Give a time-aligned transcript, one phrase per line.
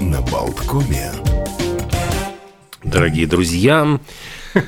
[0.00, 1.10] на Болткоме.
[2.82, 3.98] Дорогие друзья,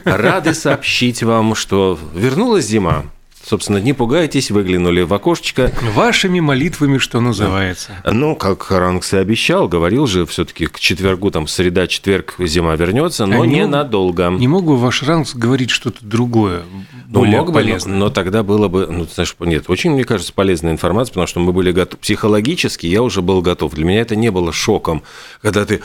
[0.04, 3.04] рады сообщить вам, что вернулась зима.
[3.48, 5.70] Собственно, не пугайтесь, выглянули в окошечко.
[5.94, 7.92] Вашими молитвами, что называется.
[8.04, 13.24] Ну, как Ранкс и обещал, говорил же, все-таки к четвергу, там, среда, четверг, зима вернется,
[13.26, 14.30] но А не- ненадолго.
[14.30, 16.62] Не мог бы ваш Ранкс говорить что-то другое,
[17.08, 17.94] Ну, более мог бы, но, полезное?
[17.96, 21.52] но тогда было бы, ну, знаешь, нет, очень, мне кажется, полезная информация, потому что мы
[21.52, 23.74] были готовы, психологически я уже был готов.
[23.74, 25.04] Для меня это не было шоком,
[25.40, 25.80] когда ты,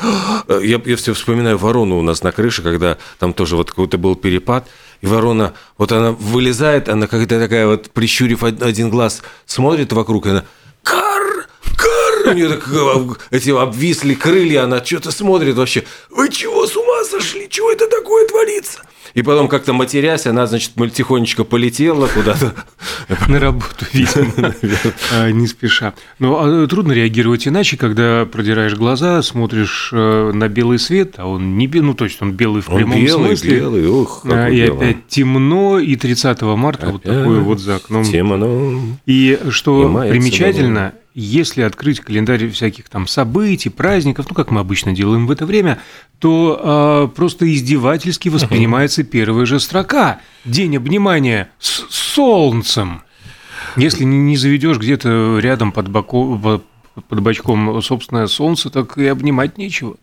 [0.49, 4.15] я, я все вспоминаю ворону у нас на крыше, когда там тоже вот какой-то был
[4.15, 4.67] перепад,
[5.01, 10.27] и ворона, вот она вылезает, она какая-то такая вот, прищурив од- один глаз, смотрит вокруг,
[10.27, 10.43] и она,
[12.27, 17.03] у нее так, э, эти обвисли крылья, она что-то смотрит вообще, вы чего, с ума
[17.03, 18.81] сошли, чего это такое творится?
[19.13, 22.53] И потом как-то матерясь, она, значит, тихонечко полетела куда-то.
[23.27, 24.53] На работу, видимо,
[25.11, 25.93] а, не спеша.
[26.19, 31.57] Но а, трудно реагировать иначе, когда продираешь глаза, смотришь э, на белый свет, а он
[31.57, 33.57] не белый, ну, то есть он белый в прямом белый, смысле.
[33.57, 38.03] белый, ух, А, И опять темно, и 30 марта вот такое вот за окном.
[38.03, 38.97] Тема, ну...
[39.05, 45.27] И что примечательно, если открыть календарь всяких там событий, праздников, ну, как мы обычно делаем
[45.27, 45.79] в это время,
[46.19, 53.03] то а, просто издевательски воспринимается первая же строка «День обнимания с солнцем».
[53.77, 56.61] Если не, заведешь где-то рядом под, по-
[57.07, 59.95] под бочком собственное солнце, так и обнимать нечего.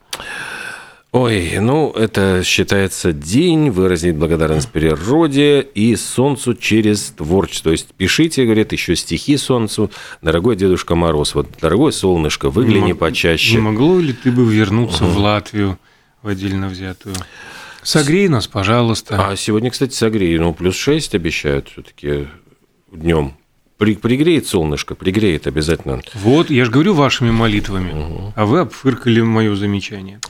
[1.21, 7.71] Ой, ну, это считается день выразить благодарность природе и солнцу через творчество.
[7.71, 9.91] То есть пишите, говорят, еще стихи солнцу.
[10.23, 13.57] Дорогой Дедушка Мороз, вот, дорогое солнышко, выгляни Не почаще.
[13.57, 15.77] Не могло ли ты бы вернуться в Латвию
[16.23, 17.17] в отдельно взятую?
[17.83, 19.31] Согрей нас, пожалуйста.
[19.31, 22.29] А сегодня, кстати, согрею, ну, плюс 6 обещают все-таки
[22.93, 23.35] днем.
[23.77, 26.01] При, пригреет солнышко, пригреет обязательно.
[26.15, 30.21] Вот, я же говорю вашими молитвами, а вы обфыркали мое замечание.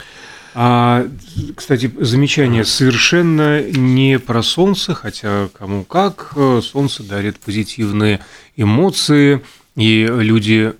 [0.60, 1.06] А,
[1.54, 6.32] кстати, замечание совершенно не про солнце, хотя кому как,
[6.62, 8.18] солнце дарит позитивные
[8.56, 9.40] эмоции,
[9.76, 10.72] и люди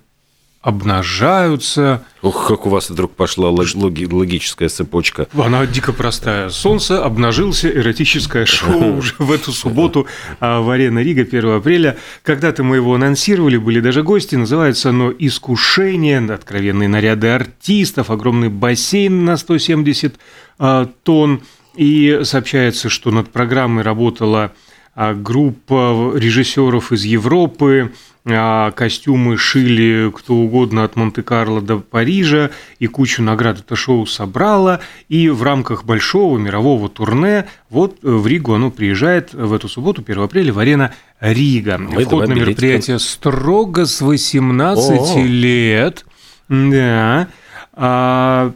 [0.61, 2.03] обнажаются.
[2.21, 5.27] Ух, как у вас вдруг пошла лог- логи- логическая цепочка.
[5.33, 6.49] Она дико простая.
[6.49, 10.07] Солнце обнажился, эротическое шоу уже в эту субботу
[10.39, 11.97] а, в Арена Рига 1 апреля.
[12.23, 14.35] Когда-то мы его анонсировали, были даже гости.
[14.35, 20.15] Называется оно «Искушение», откровенные наряды артистов, огромный бассейн на 170
[20.59, 21.41] а, тонн.
[21.75, 24.51] И сообщается, что над программой работала
[24.93, 27.93] а, группа режиссеров из Европы,
[28.25, 35.29] костюмы шили кто угодно от Монте-Карло до Парижа, и кучу наград это шоу собрало, и
[35.29, 40.23] в рамках большого мирового турне вот э, в Ригу оно приезжает в эту субботу, 1
[40.23, 41.77] апреля, в арена Рига.
[41.77, 45.23] Мы Вход на мероприятие строго с 18 О.
[45.23, 46.05] лет.
[46.49, 47.27] Да.
[47.73, 48.53] А,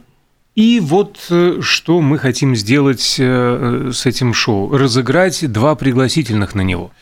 [0.54, 4.76] и вот э, что мы хотим сделать э, с этим шоу.
[4.76, 6.92] Разыграть два пригласительных на него.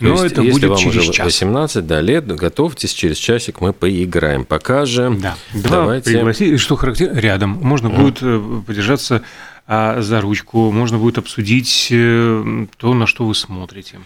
[0.00, 1.26] То Но есть, это если будет вам через уже час.
[1.26, 4.46] 18 да, лет, готовьтесь, через часик мы поиграем.
[4.46, 6.12] Пока же Да, два давайте...
[6.12, 7.50] пригласительных, что характерно, рядом.
[7.60, 9.20] Можно будет э, подержаться
[9.66, 13.98] а, за ручку, можно будет обсудить э, то, на что вы смотрите.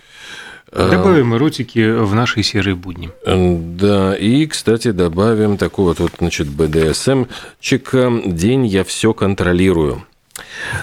[0.72, 3.10] Э, Добавим эротики в наши серые будни.
[3.24, 8.32] Да, и, кстати, добавим такой вот, вот значит, БДСМ-чик.
[8.34, 10.04] День я все контролирую.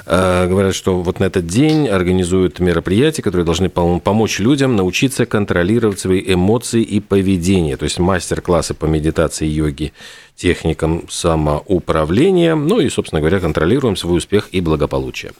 [0.05, 5.25] Э, Говорят, что вот на этот день организуют мероприятия, которые должны пом- помочь людям научиться
[5.25, 7.77] контролировать свои эмоции и поведение.
[7.77, 9.91] То есть мастер-классы по медитации, йоге,
[10.35, 12.55] техникам самоуправления.
[12.55, 15.31] Ну и, собственно говоря, контролируем свой успех и благополучие.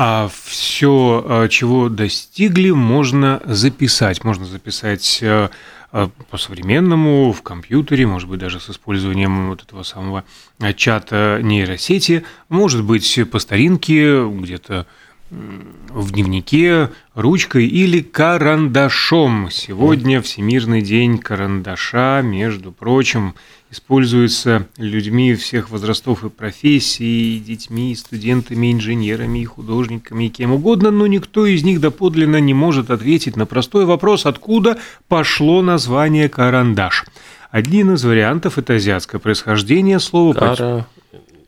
[0.00, 4.22] А все, чего достигли, можно записать.
[4.22, 5.48] Можно записать э, э,
[5.90, 10.24] по-современному, в компьютере, может быть, даже с использованием вот этого самого
[10.60, 14.86] э, чата нейросети, может быть, по старинке, где-то
[15.30, 19.48] в дневнике, ручкой или карандашом.
[19.50, 23.34] Сегодня Всемирный день карандаша, между прочим,
[23.70, 30.28] используется людьми всех возрастов и профессий, и детьми, и студентами, и инженерами, и художниками, и
[30.30, 34.78] кем угодно, но никто из них доподлинно не может ответить на простой вопрос, откуда
[35.08, 37.04] пошло название карандаш.
[37.50, 40.86] Один из вариантов– это азиатское происхождение слова Кара,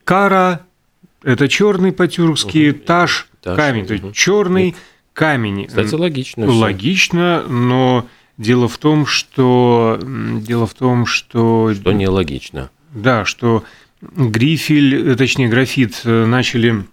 [0.04, 0.60] Кара–
[1.22, 4.12] это черный по-тюркски, таш– Таш, камень, то есть мгм.
[4.12, 4.74] черный
[5.12, 5.66] камень.
[5.66, 6.46] кстати, логично.
[6.46, 6.54] всё.
[6.56, 8.06] Логично, но
[8.38, 12.70] дело в том, что дело в том, что, Что нелогично.
[12.92, 13.64] да, что
[14.02, 16.84] грифель, э, точнее графит э, начали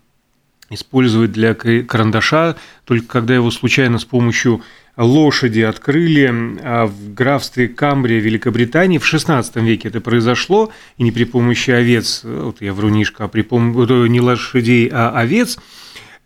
[0.70, 4.62] использовать для карандаша, только когда его случайно с помощью
[4.98, 8.98] лошади открыли а в графстве Камбрия, Великобритании.
[8.98, 13.44] В XVI веке это произошло, и не при помощи овец, вот я врунишка, а при
[13.44, 15.58] помощи не лошадей, а овец.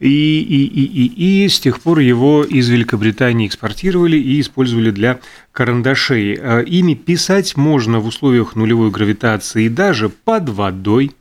[0.01, 5.19] И, и, и, и, и с тех пор его из Великобритании экспортировали и использовали для
[5.51, 6.33] карандашей.
[6.41, 11.11] А ими писать можно в условиях нулевой гравитации даже под водой.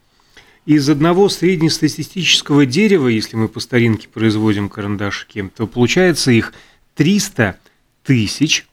[0.64, 6.54] Из одного среднестатистического дерева, если мы по старинке производим карандашики, то получается их
[6.94, 7.58] 300
[8.02, 8.66] тысяч.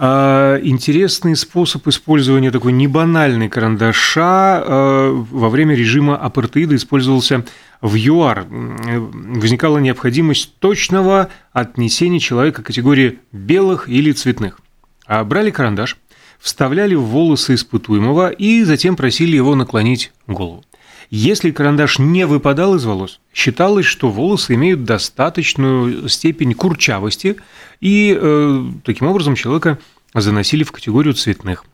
[0.00, 7.44] А, интересный способ использования такой небанальной карандаша а, во время режима апартеида использовался
[7.80, 8.46] в ЮАР.
[8.48, 14.60] Возникала необходимость точного отнесения человека к категории белых или цветных.
[15.04, 15.96] А брали карандаш,
[16.38, 20.62] вставляли в волосы испытуемого и затем просили его наклонить голову.
[21.10, 27.36] Если карандаш не выпадал из волос, считалось, что волосы имеют достаточную степень курчавости,
[27.80, 29.78] и э, таким образом человека
[30.12, 31.64] заносили в категорию цветных.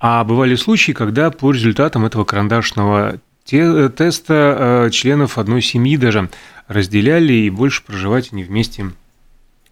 [0.00, 6.28] А бывали случаи, когда по результатам этого карандашного те, теста э, членов одной семьи даже
[6.66, 8.90] разделяли и больше проживать они вместе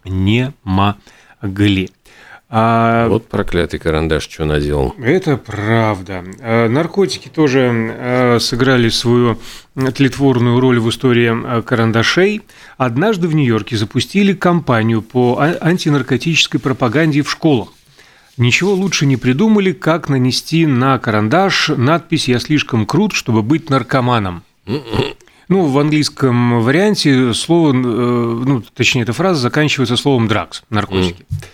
[0.05, 1.89] не могли.
[2.53, 3.07] А...
[3.07, 4.93] Вот проклятый карандаш что наделал.
[5.01, 6.25] Это правда.
[6.41, 9.39] А наркотики тоже а, сыграли свою
[9.73, 12.41] тлетворную роль в истории а, карандашей.
[12.77, 17.69] Однажды в Нью-Йорке запустили кампанию по антинаркотической пропаганде в школах.
[18.35, 24.43] Ничего лучше не придумали, как нанести на карандаш надпись «Я слишком крут, чтобы быть наркоманом».
[25.47, 31.25] Ну, в английском варианте слово, э, ну, точнее, эта фраза заканчивается словом «драгс»– наркотики.
[31.29, 31.45] Mm.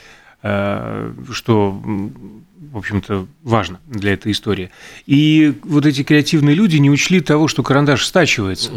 [0.43, 4.69] Э, что, в общем-то, важно для этой истории.
[5.07, 8.71] И вот эти креативные люди не учли того, что карандаш стачивается.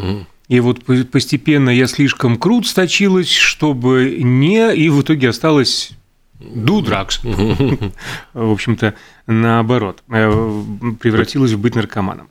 [0.48, 5.92] И вот постепенно я слишком крут сточилась, чтобы не, и в итоге осталось
[6.40, 7.20] дудракс.
[8.32, 8.94] В общем-то,
[9.26, 10.62] наоборот, э,
[10.98, 12.28] превратилась в быть наркоманом.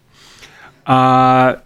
[0.85, 1.61] А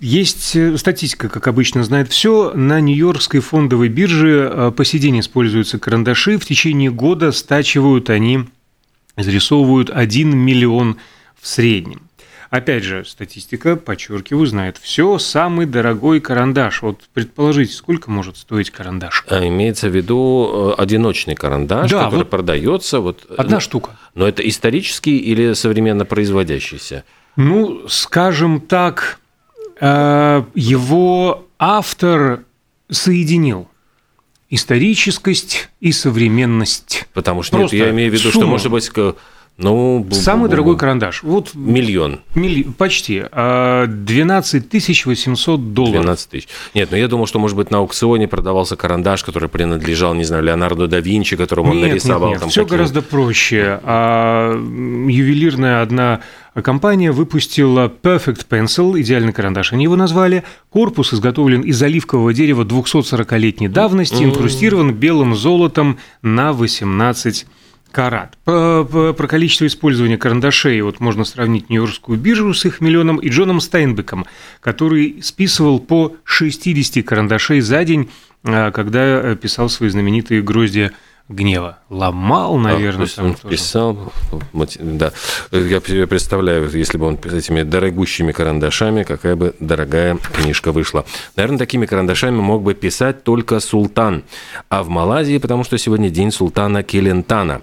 [0.00, 2.52] есть э, статистика, как обычно, знает все.
[2.54, 6.38] На Нью-Йоркской фондовой бирже э, по сей день используются карандаши.
[6.38, 8.44] В течение года стачивают они,
[9.16, 10.98] зарисовывают 1 миллион
[11.40, 12.02] в среднем.
[12.50, 15.18] Опять же, статистика, подчеркиваю, знает все.
[15.18, 16.82] Самый дорогой карандаш.
[16.82, 19.24] Вот предположите, сколько может стоить карандаш?
[19.28, 22.98] А, имеется в виду э, одиночный карандаш, да, который вот продается.
[23.00, 23.96] Вот, одна ну, штука.
[24.14, 27.04] Но это исторический или современно производящийся?
[27.36, 29.20] Ну, скажем так,
[29.80, 32.44] его автор
[32.90, 33.68] соединил
[34.50, 37.06] историческость и современность.
[37.14, 38.44] Потому что нет, я имею в виду, сумма.
[38.44, 38.90] что может быть
[39.60, 41.22] ну, Самый дорогой карандаш.
[41.22, 42.20] Вот Миллион.
[42.34, 42.62] Милли...
[42.62, 43.20] Почти.
[43.20, 46.02] 12 а, 800 долларов.
[46.02, 46.48] 12 тысяч.
[46.74, 50.42] Нет, но я думал, что, может быть, на аукционе продавался карандаш, который принадлежал, не знаю,
[50.44, 52.28] Леонардо да Винчи, которому нет, он нарисовал.
[52.28, 53.80] Нет, нет, там все гораздо проще.
[53.82, 56.20] А ювелирная одна
[56.62, 60.44] компания выпустила Perfect Pencil, идеальный карандаш, они его назвали.
[60.70, 67.46] Корпус изготовлен из оливкового дерева 240-летней давности, инкрустирован белым золотом на 18
[67.90, 68.36] карат.
[68.44, 73.60] Про, про количество использования карандашей вот можно сравнить Нью-Йоркскую биржу с их миллионом и Джоном
[73.60, 74.26] Стайнбеком,
[74.60, 78.10] который списывал по 60 карандашей за день,
[78.44, 80.92] а, когда писал свои знаменитые гроздья
[81.30, 81.78] гнева.
[81.88, 83.08] Ломал, наверное.
[83.16, 83.48] А, он тоже.
[83.48, 84.12] писал,
[84.80, 85.12] да.
[85.52, 91.04] Я себе представляю, если бы он этими дорогущими карандашами, какая бы дорогая книжка вышла.
[91.36, 94.24] Наверное, такими карандашами мог бы писать только султан.
[94.68, 97.62] А в Малайзии, потому что сегодня день султана Келентана.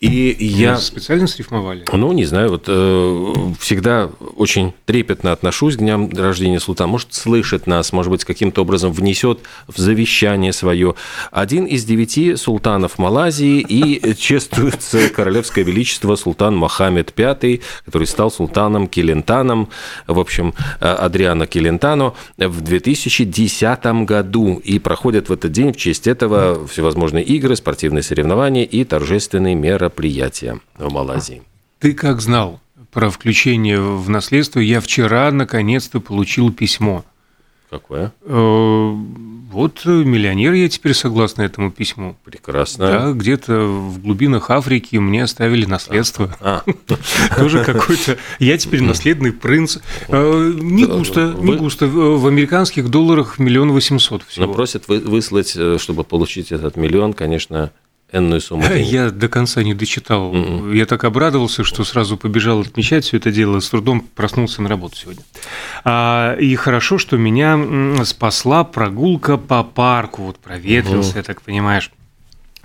[0.00, 0.76] И я...
[0.76, 1.84] Специально срифмовали?
[1.90, 6.88] Ну, не знаю, вот э, всегда очень трепетно отношусь к дням рождения султана.
[6.88, 10.94] Может, слышит нас, может быть, каким-то образом внесет в завещание свое.
[11.32, 18.88] Один из девяти султанов Малайзии и чествуется королевское величество султан Мохаммед V, который стал султаном
[18.88, 19.70] Келентаном,
[20.06, 24.60] в общем, э, Адриано Келентано в 2010 году.
[24.62, 29.85] И проходят в этот день в честь этого всевозможные игры, спортивные соревнования и торжественные меры
[29.86, 31.42] мероприятия в Малайзии.
[31.78, 34.60] Ты как знал про включение в наследство?
[34.60, 37.04] Я вчера наконец-то получил письмо.
[37.70, 38.12] Какое?
[38.22, 42.16] Э, вот миллионер я теперь согласно этому письму.
[42.24, 42.86] Прекрасно.
[42.86, 46.34] Да, где-то в глубинах Африки мне оставили наследство.
[46.40, 46.62] А.
[47.36, 48.18] Тоже какой-то.
[48.38, 49.78] Я теперь наследный принц.
[50.08, 51.86] Э, не густо, не густо.
[51.86, 54.46] В американских долларах миллион восемьсот всего.
[54.46, 57.72] Но просят выслать, э, чтобы получить этот миллион, конечно,
[58.12, 58.86] энную сумму денег.
[58.86, 60.32] Я до конца не дочитал.
[60.32, 60.76] Mm-mm.
[60.76, 63.60] Я так обрадовался, что сразу побежал отмечать все это дело.
[63.60, 65.22] С трудом проснулся на работу сегодня.
[65.84, 70.22] А, и хорошо, что меня спасла прогулка по парку.
[70.22, 71.18] Вот проветрился, mm-hmm.
[71.18, 71.90] я так понимаешь.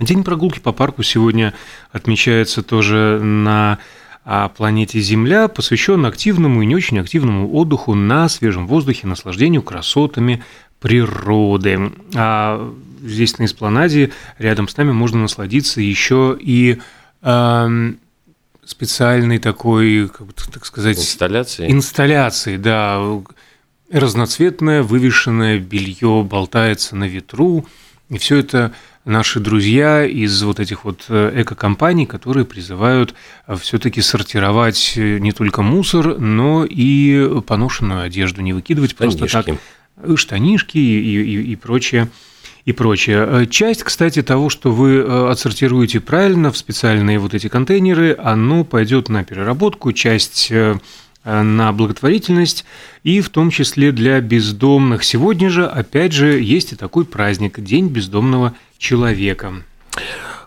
[0.00, 1.54] День прогулки по парку сегодня
[1.92, 3.78] отмечается тоже на
[4.24, 10.42] а, планете Земля, посвящен активному и не очень активному отдыху на свежем воздухе, наслаждению красотами
[10.80, 11.92] природы.
[12.14, 12.72] А
[13.02, 16.78] здесь на Эспланаде рядом с нами можно насладиться еще и
[17.22, 17.92] э,
[18.64, 21.72] специальной такой, как бы, так сказать, инсталляцией.
[21.72, 23.00] Инсталляцией, да,
[23.90, 27.66] разноцветное вывешенное белье болтается на ветру,
[28.08, 28.72] и все это
[29.04, 33.14] наши друзья из вот этих вот э, эко-компаний, которые призывают
[33.46, 39.46] э, все-таки сортировать э, не только мусор, но и поношенную одежду, не выкидывать просто так.
[40.16, 40.78] Штанишки.
[40.78, 42.08] И, и, и прочее
[42.64, 43.46] и прочее.
[43.46, 49.24] Часть, кстати, того, что вы отсортируете правильно в специальные вот эти контейнеры, оно пойдет на
[49.24, 50.52] переработку, часть
[51.24, 52.64] на благотворительность
[53.04, 55.04] и в том числе для бездомных.
[55.04, 59.54] Сегодня же, опять же, есть и такой праздник– День бездомного человека.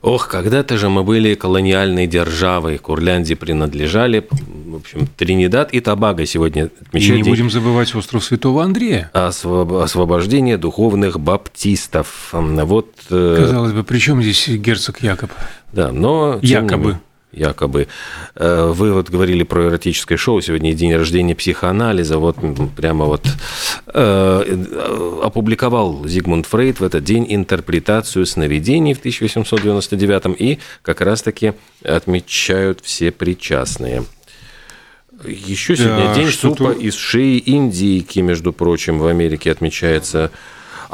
[0.05, 6.69] Ох, когда-то же мы были колониальной державой, Курляндии принадлежали, в общем, Тринидад и Тобаго сегодня
[6.79, 7.21] отмечают.
[7.21, 9.09] И не будем забывать остров Святого Андрея.
[9.13, 12.29] Освобождение духовных баптистов.
[12.33, 12.93] Вот.
[13.09, 15.31] Э, Казалось бы, при чем здесь герцог Якоб?
[15.73, 16.37] Да, но...
[16.43, 16.99] Якобы
[17.35, 17.87] якобы.
[18.35, 22.37] Э, вы вот говорили про эротическое шоу, сегодня день рождения психоанализа, вот
[22.75, 23.25] прямо вот
[23.93, 24.65] э,
[25.23, 33.11] опубликовал Зигмунд Фрейд в этот день интерпретацию сновидений в 1899 и как раз-таки отмечают все
[33.11, 34.05] причастные.
[35.23, 40.31] Еще сегодня да, день супа из шеи индейки, между прочим, в Америке отмечается.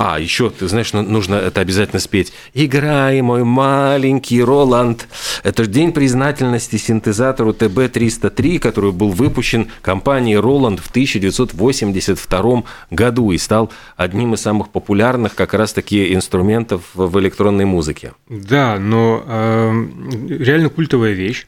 [0.03, 2.34] А, еще, ты знаешь, нужно это обязательно спеть.
[2.55, 5.08] «Играй, мой маленький Роланд».
[5.43, 13.72] Это день признательности синтезатору ТБ-303, который был выпущен компанией Роланд в 1982 году и стал
[13.96, 18.13] одним из самых популярных как раз-таки инструментов в электронной музыке.
[18.27, 19.86] Да, но э,
[20.29, 21.46] реально культовая вещь.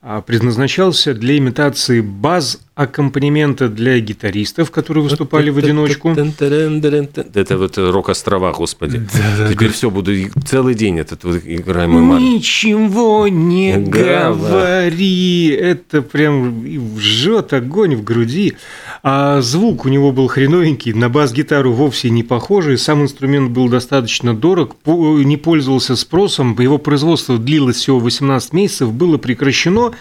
[0.00, 6.10] А, предназначался для имитации баз аккомпанемента для гитаристов, которые выступали в одиночку.
[6.10, 9.02] Это вот рок-острова, господи.
[9.38, 10.12] Да, Теперь все, буду
[10.46, 12.22] целый день этот вот играемый ман.
[12.22, 15.48] Ничего не говори.
[15.48, 16.64] Это прям
[16.98, 18.54] жжет огонь в груди.
[19.02, 22.78] А звук у него был хреновенький, на бас-гитару вовсе не похожий.
[22.78, 26.56] Сам инструмент был достаточно дорог, не пользовался спросом.
[26.60, 29.94] Его производство длилось всего 18 месяцев, было прекращено.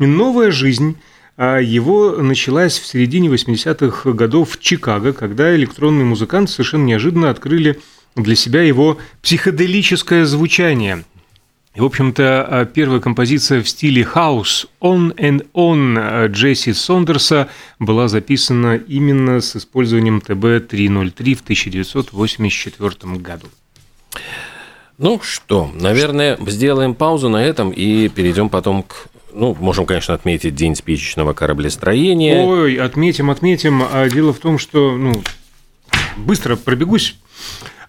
[0.00, 0.96] Новая жизнь
[1.36, 7.80] его началась в середине 80-х годов в Чикаго, когда электронные музыканты совершенно неожиданно открыли
[8.14, 11.04] для себя его психоделическое звучание.
[11.74, 17.48] И, в общем-то, а, первая композиция в стиле хаус «On and On» а, Джесси Сондерса
[17.80, 23.48] была записана именно с использованием ТБ-303 в 1984 году.
[24.98, 30.54] Ну что, наверное, сделаем паузу на этом и перейдем потом к ну, можем, конечно, отметить
[30.54, 32.44] День спичечного кораблестроения.
[32.44, 33.82] Ой, отметим, отметим.
[33.82, 35.22] А дело в том, что, ну,
[36.16, 37.16] быстро пробегусь.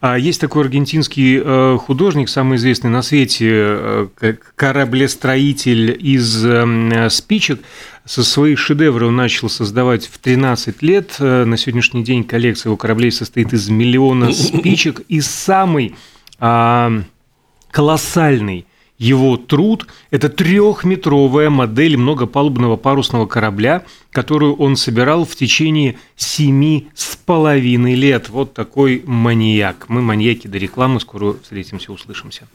[0.02, 7.62] А есть такой аргентинский э, художник, самый известный на свете, э, кораблестроитель из э, спичек.
[8.06, 11.16] Со своих шедевров начал создавать в 13 лет.
[11.20, 15.02] На сегодняшний день коллекция его кораблей состоит из миллиона спичек.
[15.08, 15.96] И самый
[16.40, 17.02] а,
[17.72, 26.88] колоссальный его труд– это трехметровая модель многопалубного парусного корабля, которую он собирал в течение семи
[26.94, 28.30] с половиной лет.
[28.30, 29.90] Вот такой маньяк.
[29.90, 31.00] Мы маньяки до рекламы.
[31.00, 32.48] Скоро встретимся, услышимся.